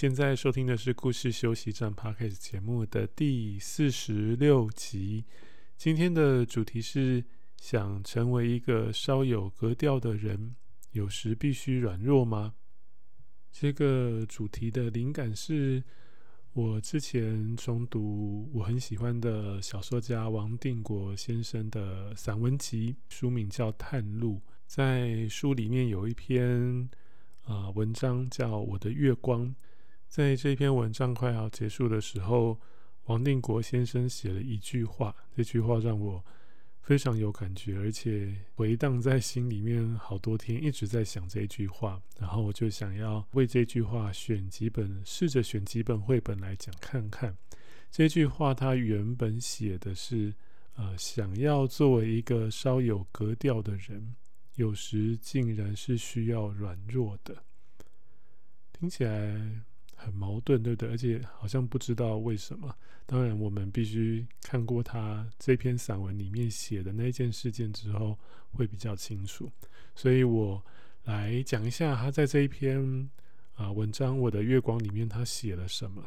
[0.00, 5.26] 现在收听的是故事休息站 Podcast 节目的第四十六集。
[5.76, 7.22] 今天的主题是：
[7.58, 10.56] 想成为一个稍有格调的人，
[10.92, 12.54] 有时必须软弱吗？
[13.52, 15.84] 这个主题的灵感是
[16.54, 24.36] 我之前重读我很喜欢的小说家王定国先生的散文集，书名叫《探路》。
[24.66, 26.88] 在书里面有一篇
[27.42, 29.46] 啊、文章叫《我的月光》。
[30.10, 32.58] 在这篇文章快要结束的时候，
[33.04, 36.24] 王定国先生写了一句话，这句话让我
[36.82, 42.02] 非常有感觉，而且回荡在心里面好多天，一直在想这句话。
[42.18, 47.38] 然后我就想要为这句话选几本，试着选几本绘本来讲看看。
[47.88, 50.34] 这句话它原本写的是，
[50.74, 54.16] 呃，想要作为一个稍有格调的人，
[54.56, 57.44] 有时竟然是需要软弱的，
[58.72, 59.62] 听起来。
[60.02, 60.88] 很矛盾，对不对？
[60.88, 62.74] 而且好像不知道为什么。
[63.06, 68.18] 当然，我们必须看过他这篇散文里面写的那件事件之后，
[68.52, 69.50] 会比较清楚。
[69.94, 70.64] 所以我
[71.04, 73.10] 来讲一下他在这一篇
[73.54, 76.02] 啊、文章《我的月光》里面他写了什么。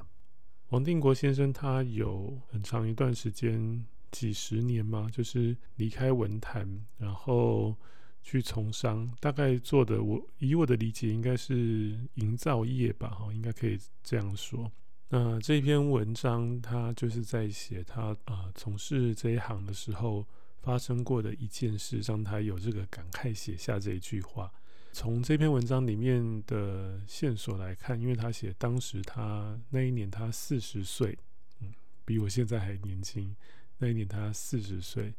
[0.69, 7.75] 王定国先生他有很长一段时间，几十年嘛，就是离开文坛，然后。
[8.23, 14.71] 去从商，大概做的我以我的理解应该是营造业吧，哈，应该可以这样说。
[15.09, 20.25] 那这篇文章他就是在写他啊、从事这一行的时候
[20.61, 24.51] 发生过的一件事，让他有这个感慨，写下这一句话。
[24.93, 31.17] 从这篇文章里面的线索来看，因为他写当时他那一年他四十岁，
[31.59, 31.73] 嗯，
[32.05, 33.35] 比我现在还年轻。
[33.79, 35.13] 那一年他四十岁。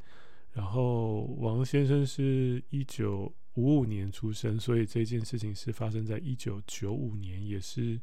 [0.55, 8.01] 然后王先生是一九五五年出生，所以这件事情是发生在一九九五年，也是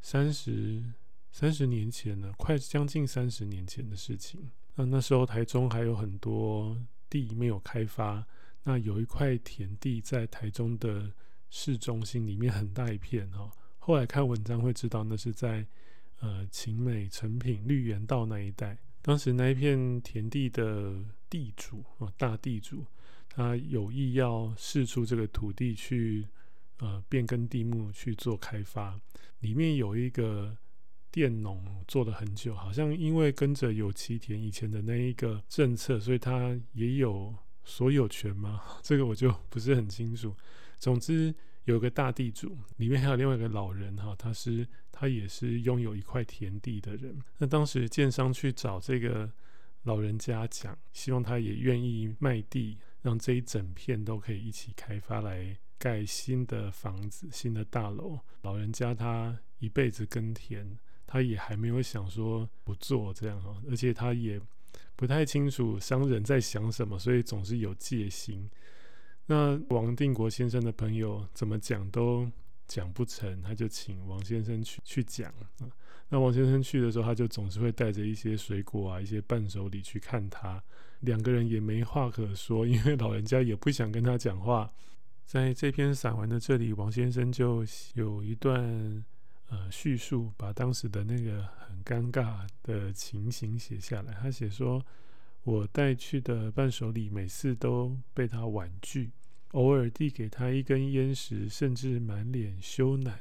[0.00, 0.82] 三十
[1.30, 4.50] 三十年前了，快将近三十年前的事情。
[4.74, 6.76] 那那时候台中还有很多
[7.08, 8.26] 地没有开发，
[8.64, 11.12] 那有一块田地在台中的
[11.50, 13.48] 市中心里面，很大一片哈。
[13.78, 15.64] 后来看文章会知道，那是在
[16.18, 18.76] 呃晴美、成品、绿园道那一带。
[19.02, 20.94] 当时那一片田地的
[21.30, 22.84] 地主啊，大地主，
[23.28, 26.26] 他有意要释出这个土地去，
[26.78, 29.00] 呃，变更地目去做开发。
[29.38, 30.54] 里面有一个
[31.10, 38.60] 佃农做了很久，好像因为跟着有期田以前的那一个政策，所以他也有所有权吗？
[38.82, 40.36] 这个我就不是很清楚。
[40.78, 41.34] 总之。
[41.64, 47.16] 有个大地主，里面还有另外一个老人哈，他是他也是拥有一块田地的人。
[47.36, 49.30] 那当时建商去找这个
[49.84, 58.18] 老人家讲，希望他也愿意卖地，让这一整片都可以一起开发来盖新的房子、新的大楼。
[58.42, 64.40] 老人家他一辈子耕田，他也还没有想说不做这样哈，而且他也
[64.96, 68.50] 不太清楚商人在想什么，所以总是有戒心。
[69.26, 72.30] 那王定国先生的朋友怎么讲都
[72.66, 75.70] 讲不成，他就请王先生去去讲啊。
[76.10, 80.62] 那王先生去的时候，他就总是会带着一些水果啊、一些伴手礼去看他。
[81.00, 84.70] 两个人也没话可说，因为老人家也不想跟他讲话。
[85.24, 89.04] 在这篇散文的这里，王先生就有一段
[89.48, 94.12] 呃叙述，把当时的那个很尴尬的情形写下来。
[94.14, 94.84] 他写说
[95.44, 99.12] ：“我带去的伴手礼，每次都被他婉拒。”
[99.52, 103.12] 偶尔递给他一根烟时，甚至满脸羞赧。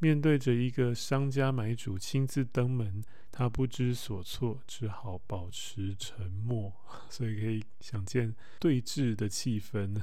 [0.00, 6.72] 面对着一个商家买主亲自登门，他不知所措，只好保持沉默。
[7.10, 10.00] 所以可以想见对峙的气氛，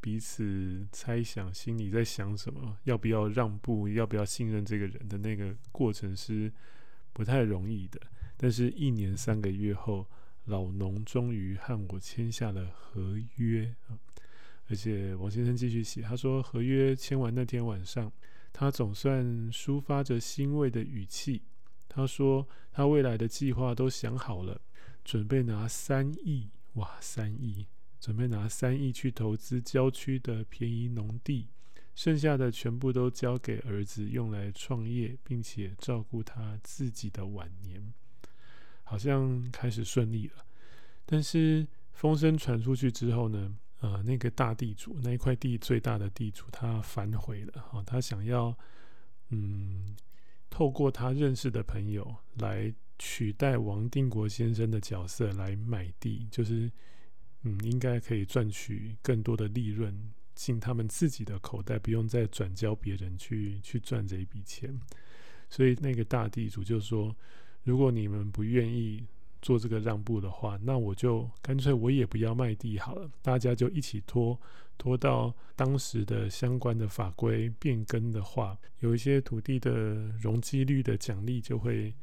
[0.00, 6.50] 彼此猜想心里在想什么，要不要让步，要不要信任这个人的那个过程是
[7.12, 8.00] 不太容易的。
[8.38, 10.08] 但是，一年三个月后，
[10.46, 13.74] 老农终于和我签下了合约。
[14.70, 18.12] 而且王先生继续写，他说：“合约签完那天晚上，
[18.58, 21.42] 他总算抒发着欣慰的语气。
[21.88, 24.60] 他说他未来的计划都想好了，
[25.04, 27.68] 准备拿三亿，哇，三亿，
[28.00, 31.46] 准备拿三亿去投资郊区的便宜农地，
[31.94, 37.92] 剩下的全部都交给儿子用来创业，并且照顾他自己的晚年，
[38.82, 40.44] 好像开始顺利了。
[41.06, 48.56] 但是风声传出去之后呢，呃，那个大地主，那一块地最大的地主，他反悔了，哈，他想要，
[49.30, 49.96] 嗯，
[50.50, 56.70] 透过他认识的朋友来取代王定国先生的角色来买地，就是，
[57.42, 60.12] 嗯，应该可以赚取更多的利润。
[60.34, 64.72] 进他们自己的口袋，不用再转交别人去去赚这一笔钱。
[65.50, 67.12] 所以那个大地主就说
[67.64, 69.04] ：“如果你们不愿意
[69.48, 73.08] 做这个让步的话，那我就干脆我也不要卖地好了。
[73.22, 74.38] 大家就一起拖
[74.76, 79.72] 拖到当时的相关的法规变更的话，有一些土地的
[80.20, 81.94] 容积率的奖励就会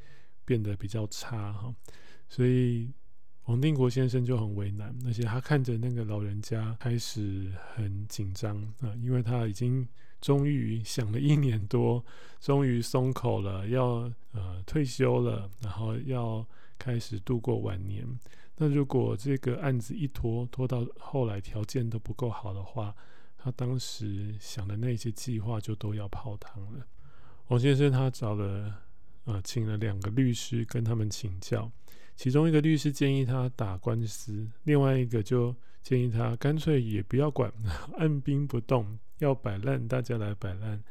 [0.43, 1.71] 变得比较差哈。
[2.27, 2.89] 所以。”
[3.45, 9.87] 王定国先生就很为难，而且他看着那个老人家开始很紧张啊，因为他已经
[10.19, 12.03] 终于想了一年多，
[12.39, 16.43] 终于松口了，要呃退休了，然后要
[16.77, 18.07] 开始度过晚年。
[18.57, 22.95] 那如果这个案子一拖拖到后来条件都不够好的话，
[23.37, 26.85] 他当时想的那些计划就都要泡汤了。
[27.47, 28.73] 王先生他找了
[29.25, 31.71] 呃请了两个律师跟他们请教。
[32.15, 37.51] 其中一个律师建议他打官司，另外一个就建议他干脆也不要管，
[37.97, 40.81] 按兵不动，要摆烂大家来摆烂。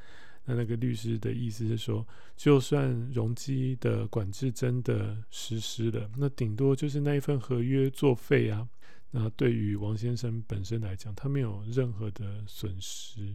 [0.45, 2.07] 那那个律师的意思是说，
[2.37, 8.69] 就算容积的管制真的实施了，那顶多就是那一份合约作废啊。
[9.11, 13.35] 那对于王先生本身来讲，他没有任何的损失，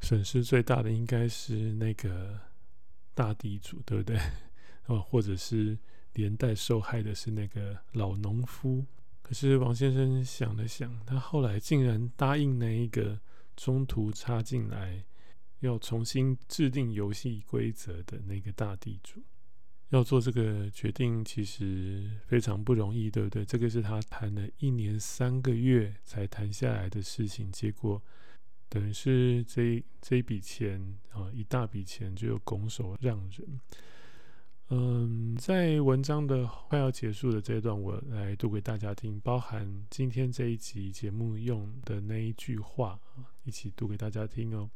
[0.00, 2.38] 损失最大的应该是那个
[3.14, 4.18] 大地主，对不对？
[4.86, 5.78] 哦，或者是。
[6.14, 8.84] 连带受害的是那个老农夫。
[9.22, 13.16] 可是王先生想了想，他后来竟然答应那一个
[13.56, 15.04] 中途插进来，
[15.60, 19.22] 要重新制定游戏规则的那个大地主。
[19.90, 23.44] 要做这个决定，其实非常不容易，对不对？
[23.44, 28.00] 这个是他谈了一年三个月才谈下来的事情，结果
[28.68, 30.80] 等于是这这笔钱
[31.10, 33.60] 啊，一大笔钱就拱手让人。
[34.68, 43.00] 嗯，在文章的快要结束的这一段，我来读给大家听，包含今天这一集节目用的那一句话，
[43.42, 44.70] 一起读给大家听哦。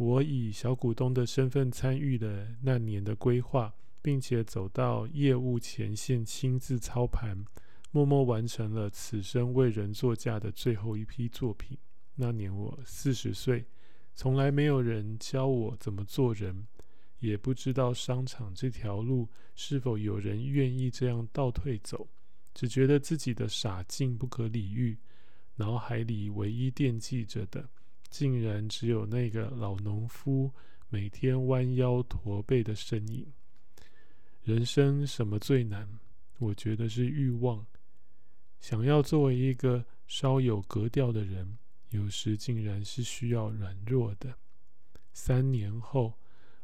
[0.00, 7.44] 我以小股东的身份参与了那年的规划，并且走到业务前线，亲自操盘，
[7.90, 11.76] 默默完成了此生为人作嫁的最后一批作品。
[12.14, 13.66] 那年我四十岁，
[14.14, 16.66] 从来没有人教我怎么做人。
[17.18, 22.08] 也不知道商场这条路是否有人愿意这样倒退走，
[22.54, 24.96] 只觉得自己的傻劲不可理喻，
[25.56, 27.68] 脑海里唯一惦记着的，
[28.10, 30.52] 竟然只有那个老农夫
[30.88, 33.26] 每天弯腰驼背的身影。
[34.42, 35.88] 人生什么最难？
[36.38, 37.64] 我觉得是欲望。
[38.60, 41.56] 想要作为一个稍有格调的人，
[41.90, 44.34] 有时竟然是需要软弱的。
[45.12, 46.14] 三年后。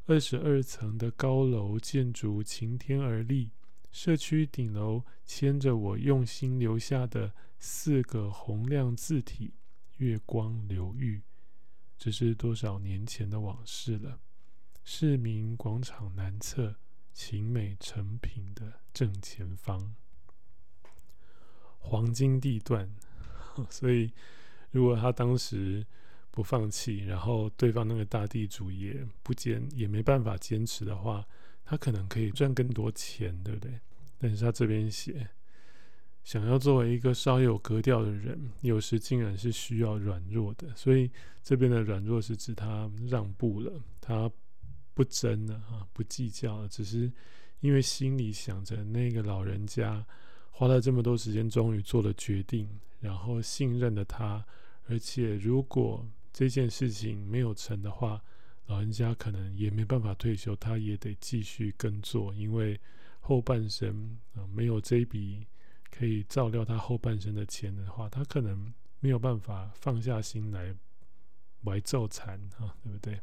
[0.08, 3.50] 二十二层的高楼建筑擎天而立，
[3.90, 9.52] 社区顶楼牵着我用心留下的四个洪亮字体
[9.98, 11.20] “月光流域”，
[11.98, 14.20] 这是多少年前的往事了。
[14.84, 16.76] 市民广场南侧
[17.12, 19.94] 晴美成品的正前方，
[21.78, 22.90] 黄金地段。
[23.70, 24.12] 所以，
[24.70, 25.86] 如果他当时。
[26.28, 31.26] 不放弃，然后对方那个大地主也不坚，也没办法坚持的话，
[31.64, 33.80] 他可能可以赚更多钱，对不对？
[34.18, 35.30] 但是他这边写，
[36.26, 40.66] 想要作为一个稍有格调的人，有时竟然是需要软弱的。
[40.74, 41.08] 所以
[41.40, 44.28] 这边的软弱是指他让步了，他
[44.92, 47.12] 不争了啊，不计较了，只是
[47.60, 50.04] 因为心里想着那个老人家
[50.50, 52.68] 花了这么多时间，终于做了决定，
[52.98, 54.44] 然后信任了他，
[54.88, 58.20] 而且如果这件事情没有成的话，
[58.66, 62.80] 老人家可能也没办法退休，他也得继续耕作，因为
[63.20, 65.46] 后半生啊、没有这笔
[65.98, 70.74] 可以照料他后半生的钱的话，他可能没有办法放下心来
[71.64, 73.20] 怀奏残啊，对不对？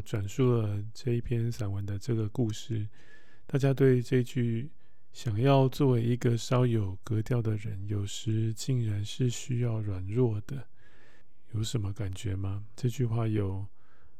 [0.00, 2.88] 转述了这一篇散文的这个故事，
[3.46, 4.70] 大家对这句
[5.12, 10.66] 想要作为一个稍有格调的人，有时竟然是需要软弱的。
[11.52, 12.64] 有什么感觉吗？
[12.74, 13.66] 这句话有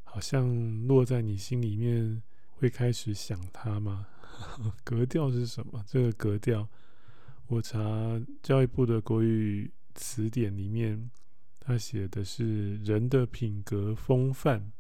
[0.05, 4.07] 好像落在你心里面，会开始想它吗？
[4.85, 5.85] 格调是什么？
[5.87, 6.69] 这个格调，
[7.49, 7.79] 我查
[8.43, 11.11] 教育部的国语词典里面，
[11.59, 14.73] 他写的是人的品格风范，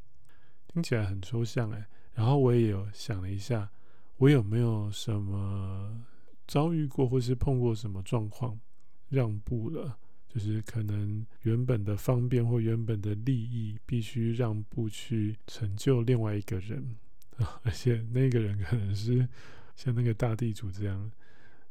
[0.76, 1.86] 听起来很抽象哎。
[2.12, 3.70] 然后我也有想了一下，
[4.18, 6.04] 我有没有什么
[6.46, 8.60] 遭遇过或是碰过什么状况，
[9.08, 9.96] 让步了？
[10.28, 16.96] 就是可能原本的方便或原本的利益，必须让步去成就另外一个人，
[17.64, 19.26] 而且那个人可能是
[19.76, 21.10] 像那个大地主这样，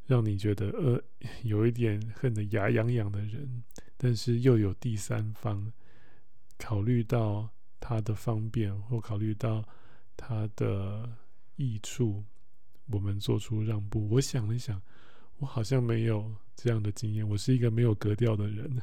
[0.07, 0.99] 让你觉得呃
[1.43, 3.63] 有一点恨得牙痒痒的人，
[3.97, 5.71] 但是又有第三方
[6.57, 7.51] 考虑到
[7.85, 9.63] 他的方便或考虑到
[10.17, 11.07] 他的
[11.55, 12.23] 益处，
[12.87, 14.09] 我们做出让步。
[14.09, 14.81] 我想了想，
[15.37, 16.33] 我好像没有。
[16.57, 18.81] 这样的经验，我是一个没有格调的人，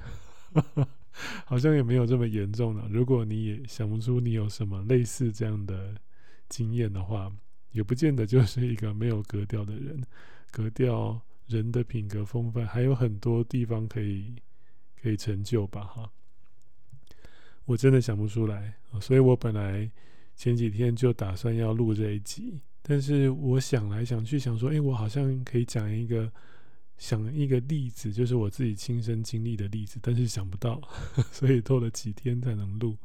[1.46, 2.86] 好像也没有这么严重了。
[2.90, 5.94] 如果你也想不出你有什么类似这样的
[6.50, 7.32] 经验的话，
[7.70, 10.04] 也不见得就是一个没有格调的人。
[10.50, 14.34] 格调，人的品格风范还有很多地方可以
[15.00, 15.84] 可以成就吧？
[15.84, 16.12] 哈，
[17.64, 19.90] 我真的想不出来，所以我本来
[20.36, 26.30] 前几天就打算要录这一集，但是我想来想去，想说，诶，我好像可以讲一个。
[26.98, 30.80] 想一个例子，就是我自己亲身经历的例子，但是想不到，
[31.32, 32.96] 所以拖了几天才能录。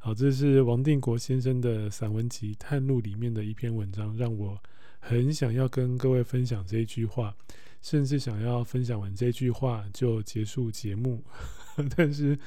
[0.00, 4.60] 好，这是王定国先生的散文集《探路》里面的一篇文章，让我
[5.00, 7.34] 很想要跟各位分享这一句话，
[7.80, 11.24] 甚至想要分享完这句话就结束节目。
[11.96, 12.38] 但是，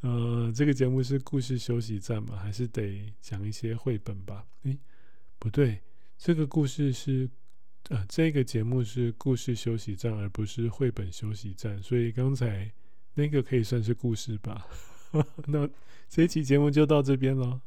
[0.00, 4.46] 呃，这个节目是故事休息站嘛，还是得讲一些绘本吧？
[4.62, 4.78] 诶，
[5.38, 5.80] 不对，
[6.16, 7.28] 这个故事是。
[7.90, 12.70] 啊，这个节目是故事休息站，而不是绘本休息站，所以刚才
[13.14, 14.66] 那个可以算是故事吧。
[15.46, 15.66] 那
[16.06, 17.58] 这一期节目就到这边了。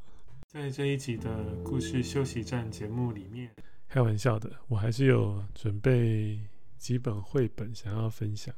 [0.46, 3.50] 在这一集的故事休息站节目里面，
[3.88, 6.40] 开玩笑的，我还是有准备
[6.78, 8.54] 几本绘本想要分享。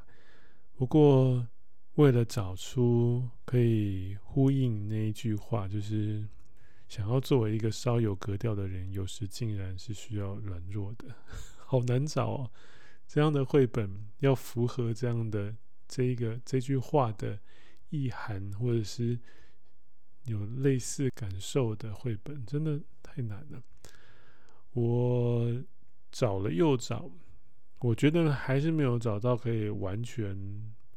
[0.75, 1.47] 不过，
[1.95, 6.27] 为了找出可以呼应那一句话，就是。
[6.89, 11.07] 想要作为一个稍有格调的人，有时竟然是需要软弱的，
[11.65, 12.51] 好难找哦。
[13.07, 15.55] 这样的绘本要符合这样的
[15.87, 17.39] 这一个这句话的
[17.89, 19.17] 意涵，或者是
[20.25, 23.63] 有类似感受的绘本，真的太难了。
[24.73, 25.63] 我
[26.11, 27.09] 找了又找，
[27.79, 30.37] 我觉得还是没有找到可以完全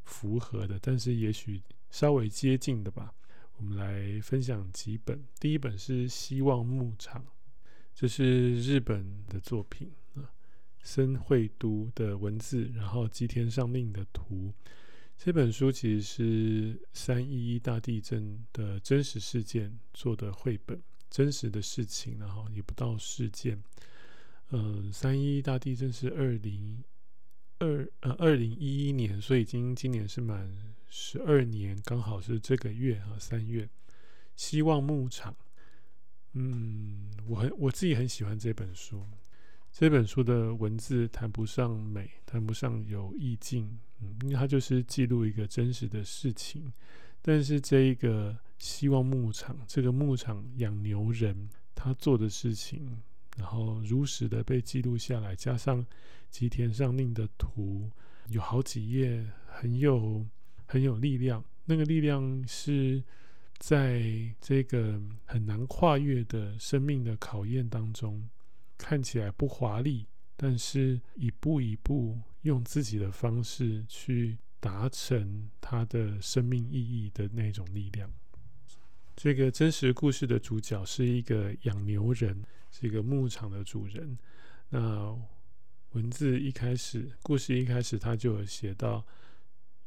[0.07, 1.61] 符合的，但是也许
[1.91, 3.13] 稍微接近的吧。
[3.59, 5.23] 我们来分享几本。
[5.39, 7.23] 第一本是《希望牧场》，
[7.95, 10.29] 这是日本的作品啊，
[10.83, 14.53] 森绘都的文字，然后吉田上令的图。
[15.17, 23.59] 这本书其实是三一一大地震的真实事件做的绘本，真实的事情，然后也不到事件。
[24.51, 26.85] 嗯、三一一大地震是二零
[27.59, 30.51] 二呃二零一一年，所以今今年是满。
[30.89, 33.69] 十二年，刚好是这个月啊，三月。
[34.35, 35.35] 希望牧场，
[36.33, 39.05] 嗯，我很我自己很喜欢这本书。
[39.73, 46.73] 这本书的文字谈不上美，谈不上有意境，嗯，因为它就是记录一个真实的事情。
[47.21, 53.03] 但是这一个希望牧场，这个牧场养牛人他做的事情，
[53.37, 55.87] 然后如实的被记录下来，加上
[56.31, 57.91] 吉田上令的图，
[58.29, 60.27] 有好几页，很有。
[60.69, 63.01] 很有力量，那个力量是
[63.57, 64.03] 在
[64.41, 68.29] 这个很难跨越的生命的考验当中，
[68.77, 70.05] 看起来不华丽，
[70.37, 78.13] 但是一步一步用自己的方式去达成他的生命意义的那种力量。
[79.15, 82.43] 这个真实故事的主角是一个养牛人，
[82.79, 84.19] 是一个牧场的主人。
[84.69, 85.17] 那
[85.93, 89.03] 文字一开始，故事一开始他就有写到。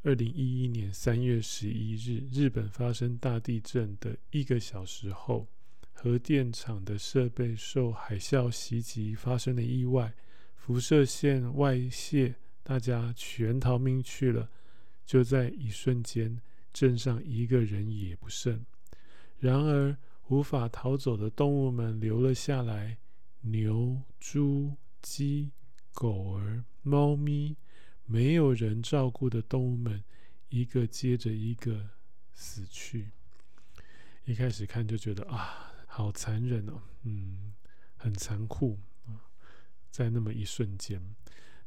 [0.02, 5.46] 二零一一年三月十一日，日本发生大地震的一个小时后，
[5.92, 10.14] 核电厂的设备受海啸袭击，发生了意外，
[10.56, 14.48] 辐射线外泄，大家全逃命去了。
[15.04, 16.40] 就在一瞬间，
[16.72, 18.64] 镇上一个人也不剩。
[19.38, 19.94] 然而，
[20.30, 22.98] 无法逃走的动物们留了下来：
[23.40, 25.50] 牛、猪、鸡、
[25.92, 27.56] 狗儿、猫咪。
[28.04, 30.02] 没有人照顾的动物们，
[30.48, 31.90] 一个接着一个
[32.32, 33.10] 死去。
[34.24, 37.52] 一开始看就觉得啊，好残忍哦，嗯，
[37.96, 39.26] 很残酷啊，
[39.90, 41.02] 在那么一瞬间。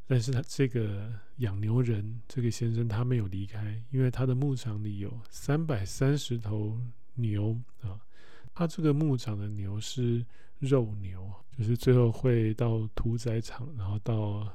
[0.05, 6.79] 但是他这个养牛人这个先生他没有离开，因为他的牧场里有三百三十头
[7.15, 8.00] 牛啊。
[8.53, 10.25] 他这个牧场的牛是
[10.60, 14.48] 肉牛，就是最后会到屠宰场，然后到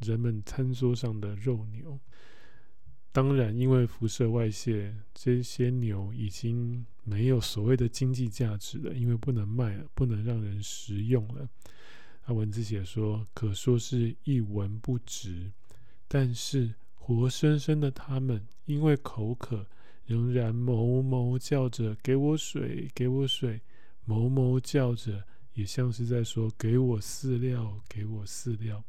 [0.00, 1.98] 人们餐桌上的肉牛。
[3.12, 11.48] 当然，因为辐射外泄，这些牛已经没有所谓的经济价值了，因为不能卖了，不能让人食用了。
[12.22, 15.50] 他文字写说，可说是一文不值。
[16.06, 19.66] 但是活生生的他们，因为口渴，
[20.06, 23.60] 仍然哞哞叫着“给我水，给我水”，
[24.06, 28.82] 哞哞叫着，也像是在说“给我饲料，给我饲料”。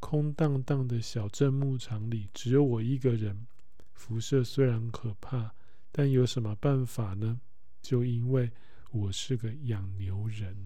[0.00, 3.46] 空荡荡的小镇牧场里，只有我一个人。
[3.94, 5.52] 辐射虽然可怕，
[5.90, 7.40] 但有什么办法呢？
[7.82, 8.50] 就因为
[8.90, 10.56] 我是个养牛人，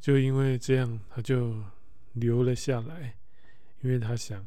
[0.00, 1.62] 就因为这样，他就
[2.12, 3.14] 留了下来。
[3.82, 4.46] 因为他想，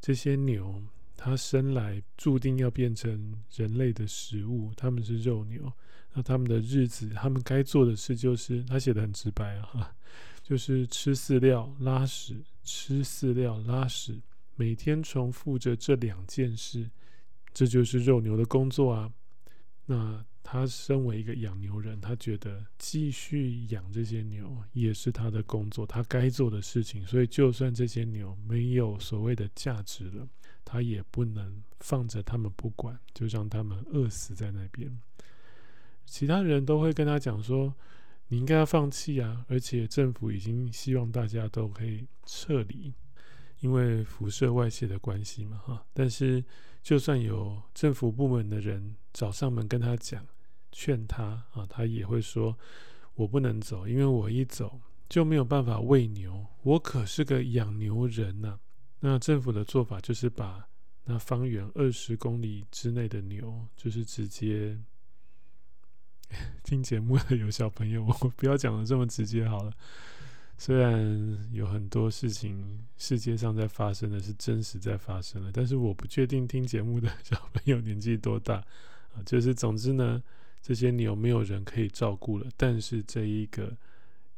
[0.00, 0.82] 这些牛，
[1.16, 5.72] 他生来注定要变成人类的食物，他们是肉牛。
[6.12, 9.94] 那他们的日子，他们该做的事就是，他写的很直白啊，
[10.42, 14.20] 就是吃饲料、拉屎，吃饲料、拉屎。
[14.54, 16.90] 每天重复着这两件事，
[17.52, 19.12] 这就是肉牛的工作啊。
[19.84, 27.06] 那他身为一个养牛人，他觉得继续养这些牛也是他的工作，他该做的事情。
[27.06, 30.26] 所以，就算这些牛没有所谓的价值了，
[30.66, 35.00] 他也不能放着他们不管，就让他们饿死在那边。
[36.04, 37.74] 其他人都会跟他讲说
[38.28, 42.92] ：“你应该要放弃啊！”而且政府已经希望大家都可以撤离。
[43.60, 46.44] 因为辐射外泄的关系嘛，哈，但是
[46.82, 50.26] 就算有政府部门的人找上门跟他讲，
[50.70, 52.56] 劝他啊，他也会说
[53.16, 58.58] ：“我不能走，因为我一走就没有办法喂牛，我可是个养牛人呐。”
[59.08, 60.66] 那政府的做法就是把
[61.04, 64.76] 那方圆二十公里之内的牛，就是直接
[66.64, 69.72] 听节目的有小朋友， 我不要讲的这么直接好了。
[70.58, 78.56] 虽然有很多事情世界上在发生的是真实在发生的，但是我不确定听节目的小朋友年纪多大
[79.14, 79.22] 啊。
[79.24, 80.20] 就是总之呢，
[80.60, 83.72] 这些牛没有人可以照顾了，但是这一个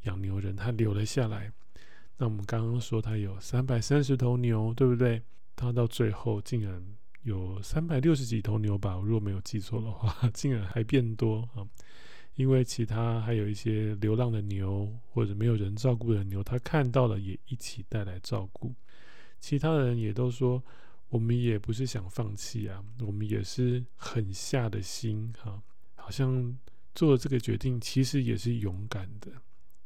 [0.03, 1.51] 养牛人他留了下来。
[2.21, 5.21] 那我们刚刚说他有三百三十头牛，对不对？
[5.55, 6.83] 他到最后竟然
[7.23, 8.97] 有三百六十几头牛吧？
[8.97, 11.65] 我如果没有记错的话， 竟然还变多啊！
[12.35, 18.75] 因为其他还有一些流浪的牛，或者没有人照顾的牛，他看到了也一起带来照顾。
[19.39, 20.61] 其他人也都说，
[21.07, 25.63] 我们也不是想放弃啊，我们也是狠下的心哈，
[25.95, 26.57] 好像
[26.93, 29.31] 做了这个决定，其实也是勇敢的，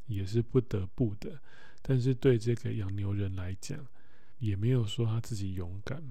[0.08, 1.40] 也是不得不的。
[1.84, 3.86] 但是对这个养牛人来讲，
[4.40, 6.04] 也没有说他自己勇敢，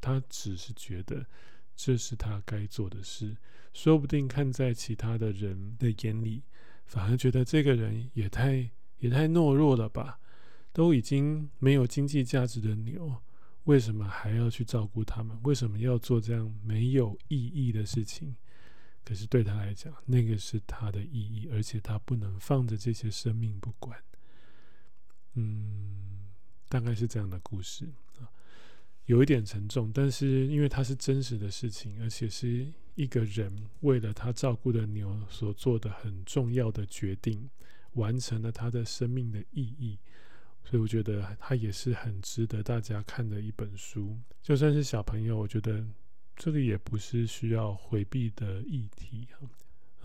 [0.00, 1.26] 他只是觉得。
[1.76, 3.36] 这是他该做的事，
[3.72, 6.44] 说不定看在其他的人的眼里，
[6.86, 10.20] 反而觉得这个人也太也太懦弱了吧？
[10.72, 13.20] 都已经没有经济价值的牛，
[13.64, 15.36] 为什么还要去照顾他们？
[15.42, 18.36] 为什么要做这样没有意义的事情？
[19.04, 23.98] 可是对他来讲，那个是他的意义，而且他不能放着这些生命不管。
[25.34, 26.28] 嗯，
[26.68, 27.86] 大概是这样的故事
[28.18, 28.26] 啊。
[29.06, 37.50] 有一点沉重，但是因为它是真实的事情，而且是一个人为了他照顾的牛所做的很重要的决定，
[37.94, 39.98] 完成了他的生命的意义，
[40.64, 44.18] 所以我觉得它也是很值得大家看的一本书。
[44.40, 45.84] 就算是小朋友，我觉得
[46.36, 49.28] 这里也不是需要回避的议题。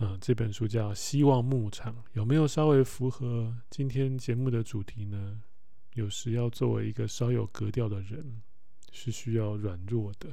[0.00, 5.40] 嗯，这本书叫《希望牧场》，有没有稍微符合今天节目的主题呢？
[5.94, 8.42] 有时要作为一个稍有格调的人。
[8.92, 10.28] 是需要软弱的。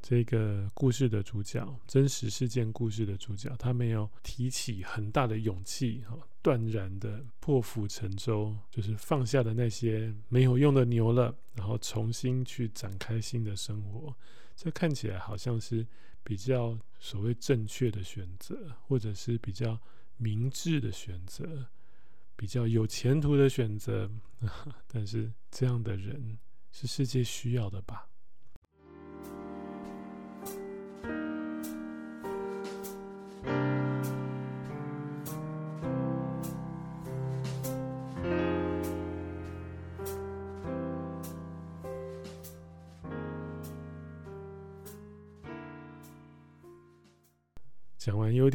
[0.00, 14.14] 这个故事的主角，真实事件故事的主角，他没有提起很大的勇气，哈，断然的破釜沉舟，就是放下的那些没有用的牛了，然后重新去展开新的生活。
[14.62, 15.84] 这看起来好像是
[16.22, 19.76] 比较所谓正确的选择，或者是比较
[20.18, 21.66] 明智的选择，
[22.36, 24.08] 比较有前途的选择。
[24.86, 26.38] 但是这样的人。
[26.74, 28.08] 是世界需要的吧？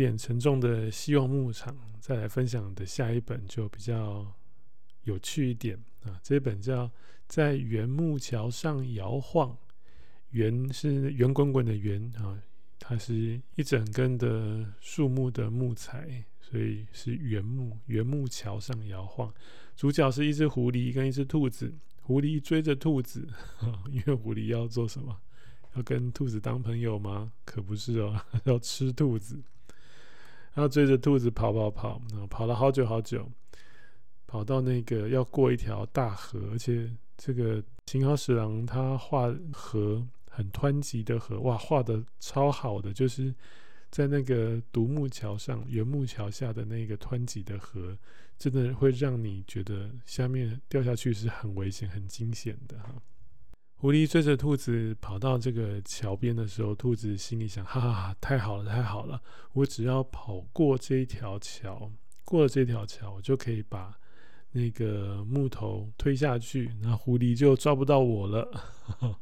[0.07, 4.25] 点沉重的希望牧场，再来分享的下一本就比较
[5.03, 6.17] 有趣一点啊。
[6.23, 6.87] 这本叫
[7.27, 9.49] 《在圆木桥上摇晃》，
[10.29, 12.41] 圆是圆滚滚的圆啊，
[12.79, 17.77] 它是一整根的树木的木材，所以是圆木。
[17.87, 19.33] 圆木桥上摇晃，
[19.75, 21.73] 主角是一只狐狸跟一只兔子。
[21.99, 23.27] 狐狸追着兔子，
[23.91, 25.19] 因为狐狸要做什么？
[25.75, 27.33] 要跟兔子当朋友吗？
[27.43, 29.43] 可不是哦， 要吃兔子。
[30.57, 33.29] 然后追着兔子跑跑跑，跑了好久好久，
[34.25, 43.31] 跑到那个要过一条大河，而且这个金好十郎他画河很湍急的河，哇，画的超好的，就是
[43.91, 47.95] 在那个独木桥上、圆木桥下的那个湍急的河。
[48.39, 52.93] 真的会让你觉得下面掉下去是很危险、很惊险的哈。
[53.79, 59.21] 狐狸追着兔子跑到这个桥边的时候，兔子心里想：哈哈哈，太好了，太好了！
[59.53, 61.91] 我只要跑过这一条桥，
[62.25, 63.95] 过了这条桥，我就可以把
[64.51, 68.49] 那个木头推下去，那狐狸就抓不到我了。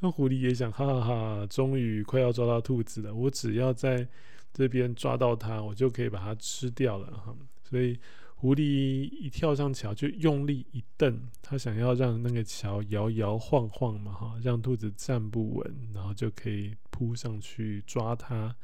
[0.00, 3.14] 那狐狸也想：哈哈哈，终于快要抓到兔子了！
[3.14, 4.04] 我只要在
[4.52, 7.32] 这边抓到它，我就可以把它吃掉了哈。
[7.62, 7.96] 所以。
[8.36, 18.54] 狐狸一跳上桥就用力一蹬，他想要让那个桥摇摇晃晃嘛，哈，让兔子站不稳，然后就可以扑上去抓它。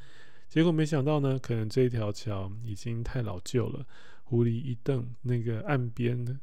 [0.48, 3.86] 结果没想到呢，可能这条桥已经太老旧了。
[4.24, 6.40] 狐狸一蹬，那个岸边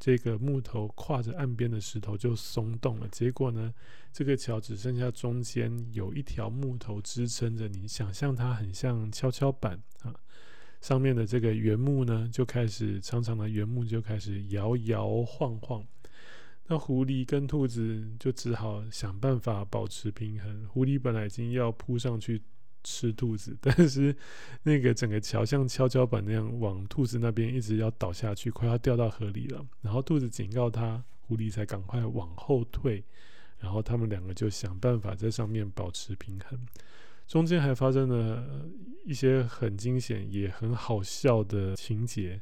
[0.00, 3.08] 这个木头跨着岸边的石头就松动了。
[3.08, 3.74] 结果呢，
[4.12, 7.68] 这个桥只剩下中间有一条木头支撑着。
[7.68, 10.14] 你想象它很像跷跷板啊。
[10.80, 15.84] 上面的这个原木呢，就开始长长的原木就开始摇摇晃晃。
[16.66, 20.66] 那狐狸跟兔子就只好想办法保持平衡。
[20.68, 22.42] 狐狸本来已经要扑上去
[22.84, 24.14] 吃兔子， 但是
[24.62, 29.66] 那个整个桥像跷跷板那样往兔子那边一直要倒下去，快要掉到河里了。
[29.80, 33.02] 然后兔子警告他，狐狸才赶快往后退。
[33.58, 36.56] 然后他们两个就想办法在上面保持平衡。
[37.28, 38.66] 中间还发生了
[39.04, 42.40] 一些很惊险也很好笑的情节。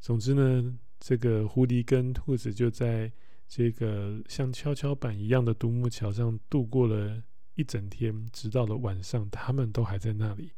[0.00, 3.12] 总之呢，这个狐狸跟兔子就在
[3.48, 7.20] 这个像跷跷板一样的独木桥上度过了
[7.56, 10.52] 一整天，直到了晚上，他们都还在那里。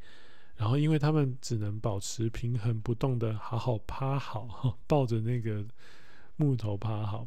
[0.57, 5.64] 然后，因为他们只能保持平衡不动的好好趴好， 抱着那个
[6.37, 7.27] 木头趴好，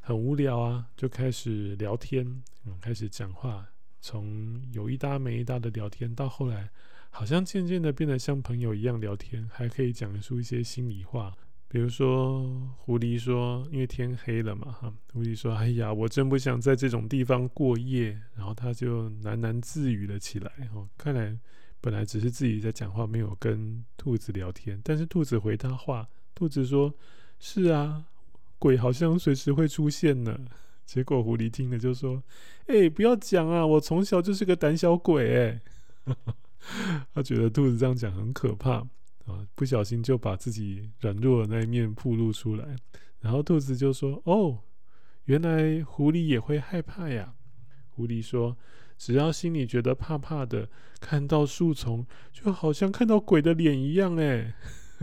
[0.00, 3.66] 很无聊啊，就开始聊天，嗯，开始讲话。
[4.00, 6.70] 从有一搭没一搭的聊天，到后来
[7.10, 11.34] 好像渐渐的变得像朋友一样聊天，还可以讲述一些心里话。
[11.68, 20.50] 比如说，狐狸说：“因为天黑了嘛，哈。”狐狸说：“哎呀，我真不想在这种地方过夜。”然后他就喃喃自语了起来。
[20.72, 21.36] 哦，看来
[21.80, 24.80] 本来只是自己在讲话，没有跟兔子聊天。
[24.84, 26.94] 但是兔子回他话，兔子说
[27.40, 28.04] ：“是啊，
[28.60, 30.38] 鬼好像随时会出现呢。”
[30.86, 32.22] 结果狐狸听了就说
[32.68, 35.34] ：“哎、不要讲啊，我从小就是个胆小鬼。”
[36.06, 36.16] 哎，
[37.12, 38.76] 他觉得兔子这样讲很可怕
[39.26, 42.76] 啊，不小心就把自己软弱的那一面暴露出来。
[43.20, 44.60] 然后兔子就说：“哦，
[45.24, 47.34] 原来狐狸也会害怕呀。”
[47.90, 48.56] 狐狸说
[48.96, 50.68] ：“只要心里觉得怕怕的，
[51.00, 54.54] 看到树丛就好像看到鬼的脸一样。”哎，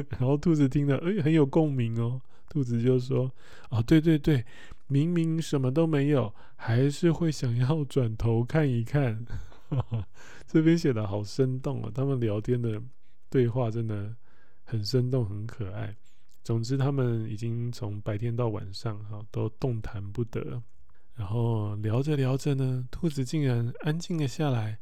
[0.10, 2.22] 然后兔子听了，哎，很有共鸣哦。
[2.50, 3.30] 兔子就说
[3.69, 4.46] ：“哦，对对对。”
[4.88, 9.26] 明明什么都没有，还是会想要转头看一看。
[10.46, 12.82] 这边写的好生动啊，他们聊天的
[13.30, 14.15] 对话真的
[14.63, 15.96] 很生动，很可爱。
[16.43, 20.62] 总之，他们已经从白天到晚上哈都动弹不得。
[21.15, 24.80] 然后聊着聊着呢，兔子竟然安静了下来。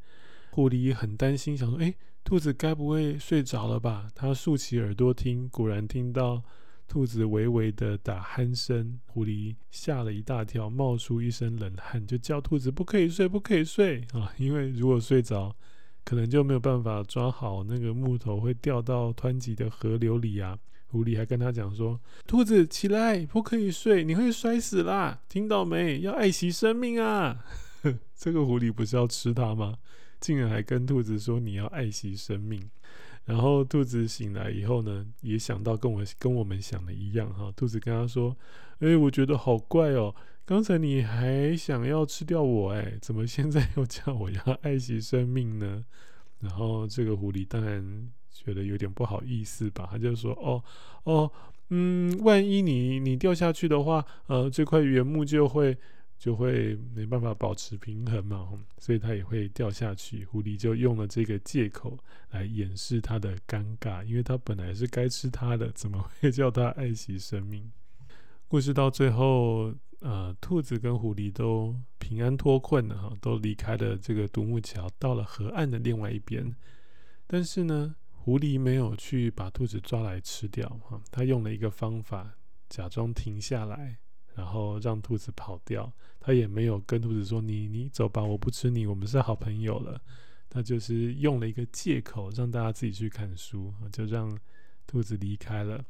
[0.52, 6.44] 狐狸很担心，想说：“诶，兔子该不会睡着了吧？”他竖起耳朵听，果然听到。
[6.92, 14.30] 兔子微微的打鼾声，狐狸吓了一大跳，冒出一身冷汗，就叫兔子不可以睡，不可以睡 啊！
[14.38, 15.56] 因为如果睡着，
[16.04, 20.60] 可能就没有办法抓好那个木头，会掉到湍急的河流里啊。
[20.88, 25.22] 狐狸还跟他讲说：“兔子起来，不可以睡，你会摔死啦！
[25.30, 26.02] 听到没？
[26.02, 27.46] 要爱惜生命啊！”
[28.14, 29.78] 这个狐狸不是要吃它吗？
[30.20, 32.70] 竟然还跟兔子说：“你要爱惜生命。”
[33.26, 37.52] 然后兔子醒来以后呢，也想到跟我跟我们想的一样哈。
[37.56, 38.36] 兔子跟他说
[38.80, 40.14] ：“哎，我觉得好怪哦，
[40.46, 45.86] 刚才你还想要吃掉我，哎，怎么现在又叫我要爱惜生命呢？”
[46.42, 50.64] 然后这个狐狸当然觉得有点不好意思吧，他就说：“哦
[51.04, 51.32] 哦，
[51.70, 55.78] 嗯，万一你你掉下去的话，呃，这块原木就会。”
[56.22, 60.24] 就会没办法保持平衡嘛，所以它也会掉下去。
[60.26, 61.98] 狐狸就用了这个借口
[62.30, 67.72] 来掩饰它的尴尬，因为它本来是该吃它的，怎么会 叫它爱惜生命？
[68.48, 76.56] 故事到最后，呃，兔子跟狐狸都平安脱困了哈，都离开了这个独木桥，到了河岸的另外一边。
[77.26, 82.38] 但是呢，狐狸没有去把兔子抓来吃掉哈，他用了一个方法，
[82.70, 83.98] 假装停下来，
[84.36, 85.92] 然后让兔子跑掉。
[86.20, 90.00] 他也没有跟兔子说：“你你走吧，我不吃你，我们是好朋友了。”
[90.50, 94.38] 他就是用了一个借口，让大家自己去看书，就让
[94.86, 95.84] 兔子离开了。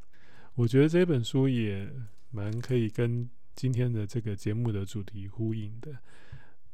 [0.53, 1.91] 我觉得这本书也
[2.29, 5.91] 蛮可以跟今天的这个节目的主题呼应的。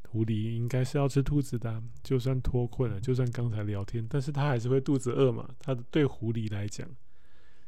[0.09, 5.49] 狐狸应该是要吃兔子的，就算脱困了，就算刚才聊天，但是他还是会肚子饿嘛。
[5.59, 6.87] 他对狐狸来讲，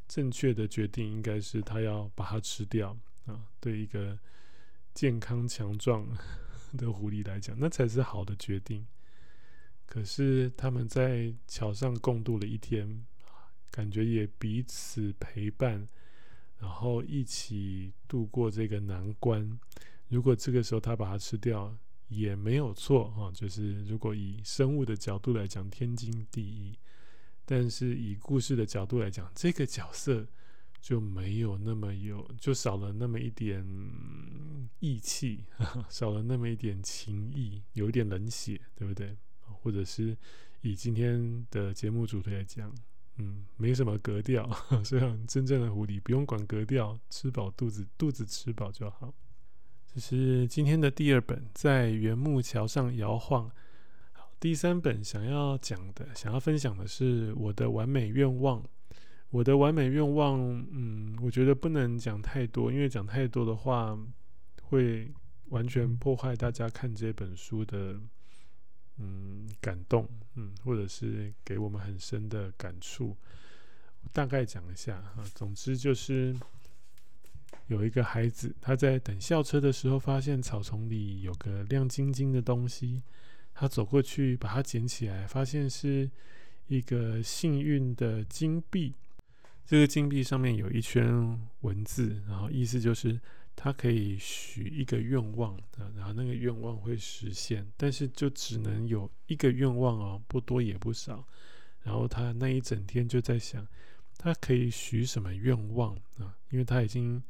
[0.08, 2.96] 正确的决定应该是他要把它吃掉
[3.30, 3.46] 啊。
[3.60, 4.18] 对一个
[4.94, 6.08] 健康强壮
[6.78, 8.86] 的狐狸来讲，那才是好的决定。
[9.86, 13.06] 可是他们在桥上共度了一天，
[13.72, 15.88] 感觉也彼此陪伴，
[16.60, 19.60] 然后一起度过这个难关。
[20.08, 21.76] 如果这个时候他把它吃掉，
[22.08, 26.78] 也没有错哈，就是如果以生物的角度来讲，天经地义。
[27.46, 30.28] 但是以故事的角度来讲，这个角色
[30.82, 33.65] 就没有那么有，就少了那么一点
[34.80, 35.46] 义气，
[35.89, 39.18] 少了那么一点情义，有一点冷血，对不对？
[39.42, 40.18] 或者是
[40.62, 42.74] 以今天的节目主题来讲，
[43.18, 44.50] 嗯，没什么格调，
[44.84, 49.13] 所以真正的狐狸不用管格调，吃饱肚子，肚子吃饱就好。
[49.94, 53.52] 这是今天的第二本，在原木桥上摇晃。
[54.39, 58.63] 第三本想要讲的、想要分享的是我的完美愿望。
[59.30, 60.39] 我的完美愿望，
[60.72, 63.98] 嗯，我觉得不能讲太多，因为讲太多的话
[64.63, 65.12] 会
[65.50, 68.00] 完全破坏大家看这本书的，
[68.98, 73.15] 嗯，感动，嗯，或者是给我们很深的感触。
[74.12, 76.36] 大概讲一下哈，总之就是。
[77.68, 83.04] 有一个孩子，他在等校车的时候，发现草丛里有个亮晶晶的东西。
[83.54, 86.10] 他走过去，把它捡起来，发现是
[86.65, 88.96] 一个幸运的金币。
[89.70, 93.22] 这个金币上面有一圈文字，然后意思就是
[93.56, 95.56] 他可以许一个愿望，
[95.96, 101.24] 然后那个愿望会实现，但是就只能有一个愿望哦，不多也不少。
[101.84, 103.64] 然后他那一整天就在想，
[104.18, 106.36] 他可以许什么愿望啊？
[106.50, 107.22] 因为他已经。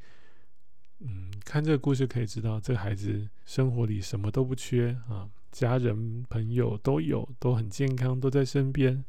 [1.00, 9.04] 嗯，看这个故事可以知道，这个孩子生活里什么都不缺啊，家人朋友都有，都很健康，都在身边。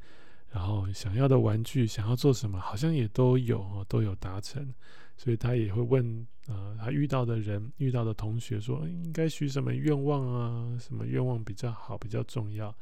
[0.51, 4.71] 然后想要的玩具，想要做什么，好像也都有，都有达成。
[5.17, 10.77] 所以他也会问呃，他遇到的人、遇到的同学说，应该许什么愿望啊？
[10.79, 12.75] 什么愿望比较好，比较重要？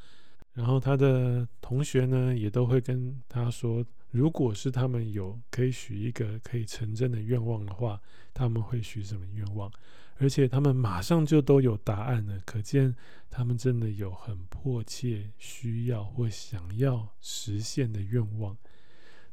[0.53, 3.85] 然后他的同学呢，也都会跟他说。
[4.11, 8.01] 如果是他们有可以许一个可以成真的愿望的话，
[8.33, 9.71] 他们会许什么愿望？
[10.19, 12.95] 而且他们马上就都有答案了，可见
[13.29, 18.57] 他们真的有很迫切需要或想要实现的愿望。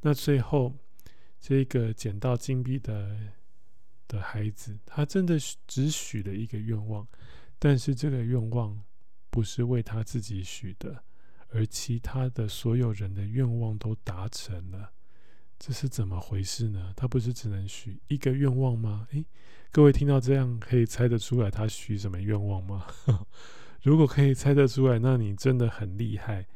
[0.00, 0.74] 那最后，
[1.40, 3.18] 这个捡到金币的
[4.06, 7.06] 的孩子，他真的只许了一个愿望，
[7.58, 8.80] 但是这个愿望
[9.28, 11.02] 不是为他自己许的。
[11.48, 14.92] 而其他的所有人的愿望都达成了，
[15.58, 16.92] 这是怎么回事呢？
[16.94, 19.06] 他不是只能许一个愿望吗？
[19.12, 19.24] 诶，
[19.72, 22.86] 各位听到这样可以猜得出来他许什么愿望吗？
[23.82, 26.46] 如果可以猜得出来，那你真的很厉害。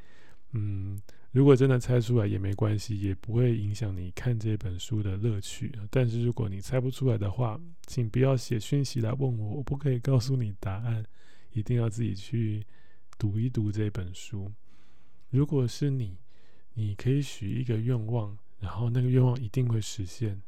[0.52, 5.72] 嗯，如果真的猜出来也没关系，也不会影响你看这本书的乐趣。
[5.90, 11.04] 但是如果你猜不出来的话，请不要写讯息来问我，我不可以告诉你答案，
[11.52, 12.66] 一定要自己去
[13.16, 14.52] 读一读这本书。
[15.30, 16.18] 如果是你，
[16.74, 20.40] 你可以许一个愿望，然后那个愿望一定会实现。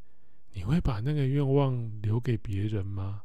[0.53, 3.23] 你会把那个愿望留给别人吗？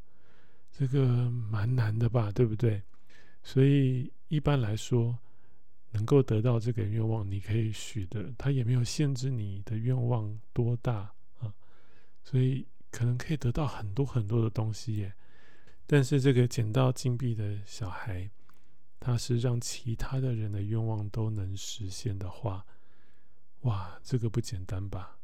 [0.72, 2.82] 这个蛮难的吧，对不对？
[3.42, 5.16] 所以一般来说，
[5.90, 11.52] 能够得到这个愿望，你可以许的，它也没有限制你的愿望多大啊。
[12.24, 15.14] 所以可能可以得到很多很多的东西耶。
[15.86, 18.28] 但是这个捡到金币的小孩。
[19.00, 22.66] 他是让其他的人的愿望都能实现的话，
[23.68, 25.18] 哇，这个不简单吧？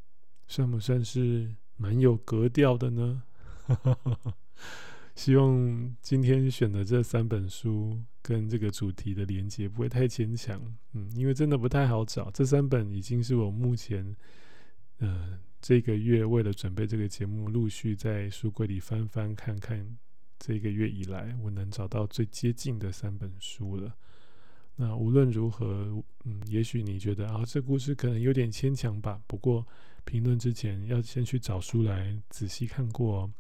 [0.47, 3.23] 算不算是蛮有格调的呢？
[5.17, 10.61] 希望今天选的这三本书跟这个主题的连接不会太牵强，
[10.93, 12.31] 嗯，因为真的不太好找。
[12.33, 14.15] 这三本已经是我目前，
[14.99, 19.97] 呃，这个月为了准备这个节目，陆续在书柜里翻翻看看。
[20.39, 23.97] 这个月以来，我能找到最接近的三本书了。
[24.77, 29.21] 那无论如何，嗯，也许你觉得啊，这故事可能有点牵强吧。
[29.27, 29.65] 不过，
[30.05, 33.33] 评论之前要先去找书来仔细看过哦。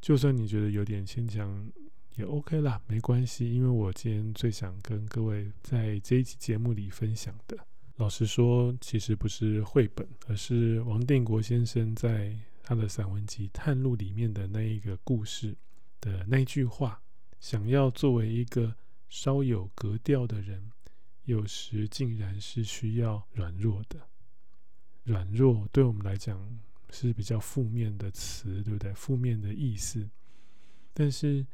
[0.00, 1.70] 就算你觉得有点牵强，
[2.16, 3.54] 也 OK 啦，没关系。
[3.54, 7.56] 因为我今天最想跟各位在这一期节目里分享的，
[7.96, 15.54] 老实说，其实不是绘本，而是王定国先生在他的散文集《探路》里面的那一个故事
[16.00, 17.00] 的那句话：
[17.38, 18.74] 想要作为一个
[19.12, 20.70] 稍有格调的人，
[21.24, 24.08] 有时竟然是需要软弱的。
[25.02, 28.90] 软弱对我们来讲是比较负面的词，对不对？
[28.94, 30.08] 负面的意思。
[30.94, 31.46] 但是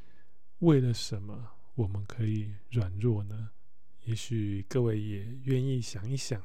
[0.61, 3.51] 为了什么我们可以软弱呢？
[4.05, 6.41] 也许各位也愿意想一想。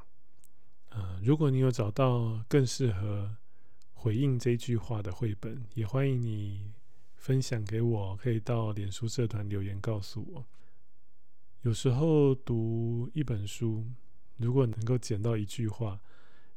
[0.90, 3.38] 呃，如果你有找到更适合
[3.94, 6.74] 回应这句话的绘本，也欢迎你
[7.14, 10.46] 分享给我，可以到脸书社团留言告诉我。
[11.64, 13.86] 有时候读一本书，
[14.36, 15.98] 如果能够捡到一句话，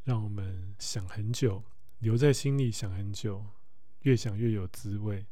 [0.03, 1.63] 让我们想很久，
[2.01, 3.45] 留在心里想很久，
[4.01, 5.25] 越想越有滋味，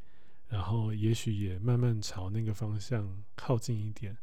[0.46, 4.16] 然后也许也慢慢朝那个方向靠近一点。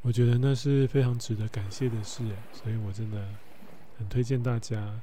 [0.00, 3.28] 我觉得那是非常值得感谢的事，所以我真的
[3.98, 4.98] 很推荐大家，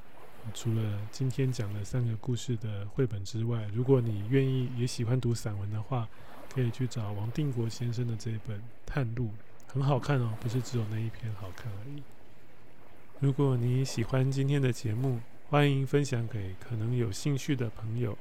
[0.56, 6.10] 除了今天讲的三个故事的绘本之外，如果你愿意也喜欢读散文的话，
[6.52, 9.26] 可以去找王定国先生的这一本《探路》，
[9.76, 12.02] 很好看哦，不是只有那一篇好看而已。
[13.20, 18.18] 如果你喜欢今天的节目，欢迎分享给可能有兴趣的朋友。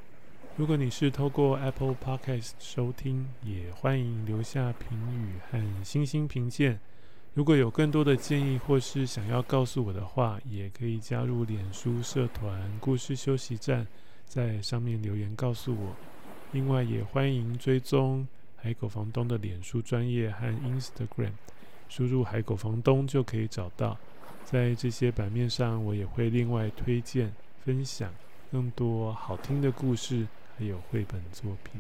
[0.57, 6.81] 如果你是透过 Apple Podcast 收听，也欢迎留下评语和星星评鉴。
[7.35, 13.87] 如果有更多的建议或是想要告诉我的话，也可以加入脸书社团“故事休息站”，
[14.27, 15.95] 在上面留言告诉我。
[16.51, 18.27] 另外，也欢迎追踪
[18.64, 21.33] 海口房东的脸书专业和 instagram
[21.90, 23.94] 输入海口房东就可以找到
[24.42, 27.31] 在这些版面上我也会另外推荐
[27.62, 28.11] 分享
[28.50, 31.79] 更多好听的故事还有绘本作品。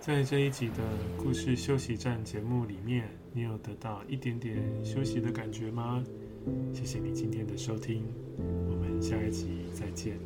[0.00, 0.76] 在这一集的
[1.18, 6.02] 故事休息站节目里面你有得到一点点休息的感觉吗？
[6.72, 8.02] 谢谢你今天的收听
[8.38, 10.18] 我们下一集再见。